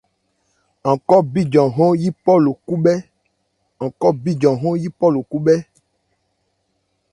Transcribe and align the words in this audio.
An 0.89 0.95
khɔ́ 1.07 1.19
bíjan 1.33 1.69
hɔ́n 4.55 4.75
yípɔ 4.83 5.05
ló 5.13 5.21
khúbhɛ́. 5.29 5.57